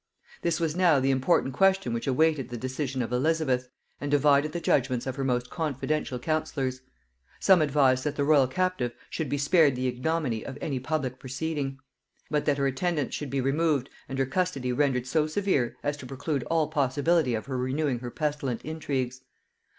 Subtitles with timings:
[0.41, 3.69] This was now the important question which awaited the decision of Elizabeth,
[3.99, 6.81] and divided the judgements of her most confidential counsellors.
[7.39, 11.77] Some advised that the royal captive should be spared the ignominy of any public proceeding;
[12.31, 16.07] but that her attendants should be removed, and her custody rendered so severe as to
[16.07, 19.21] preclude all possibility of her renewing her pestilent intrigues.